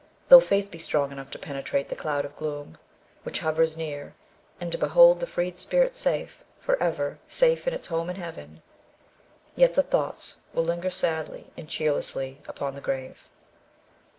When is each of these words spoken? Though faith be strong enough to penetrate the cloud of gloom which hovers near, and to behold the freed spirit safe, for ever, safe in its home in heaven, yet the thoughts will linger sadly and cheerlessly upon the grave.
Though 0.29 0.39
faith 0.39 0.71
be 0.71 0.79
strong 0.79 1.11
enough 1.11 1.29
to 1.29 1.37
penetrate 1.37 1.89
the 1.89 1.95
cloud 1.95 2.25
of 2.25 2.35
gloom 2.35 2.79
which 3.21 3.41
hovers 3.41 3.77
near, 3.77 4.15
and 4.59 4.71
to 4.71 4.77
behold 4.79 5.19
the 5.19 5.27
freed 5.27 5.59
spirit 5.59 5.95
safe, 5.95 6.43
for 6.57 6.75
ever, 6.81 7.19
safe 7.27 7.67
in 7.67 7.73
its 7.75 7.85
home 7.85 8.09
in 8.09 8.15
heaven, 8.15 8.63
yet 9.55 9.75
the 9.75 9.83
thoughts 9.83 10.37
will 10.55 10.63
linger 10.63 10.89
sadly 10.89 11.51
and 11.55 11.69
cheerlessly 11.69 12.41
upon 12.47 12.73
the 12.73 12.81
grave. 12.81 13.25